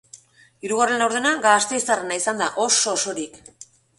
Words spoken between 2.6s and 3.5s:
oso-osorik.